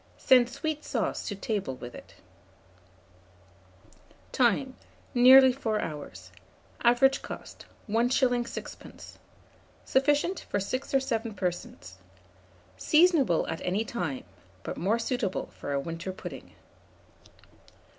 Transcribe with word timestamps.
Send 0.17 0.49
sweet 0.49 0.83
sauce 0.83 1.27
to 1.27 1.35
table 1.35 1.75
with 1.75 1.93
it. 1.93 2.15
Time. 4.31 4.75
Nearly 5.13 5.53
4 5.53 5.79
hours. 5.79 6.31
Average 6.83 7.21
cost, 7.21 7.67
1s. 7.87 8.47
6d. 8.47 9.17
Sufficient 9.85 10.39
for 10.49 10.59
6 10.59 10.95
or 10.95 10.99
7 10.99 11.35
persons. 11.35 11.99
Seasonable 12.77 13.45
at 13.47 13.61
any 13.63 13.85
time; 13.85 14.23
but 14.63 14.75
more 14.75 14.97
suitable 14.97 15.51
for 15.53 15.71
a 15.71 15.79
winter 15.79 16.11
pudding. 16.11 16.55